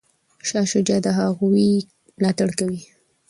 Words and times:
شاه 0.47 0.65
شجاع 0.71 0.99
د 1.03 1.07
هغوی 1.19 1.69
ملاتړ 2.17 2.49
کوي. 2.59 2.81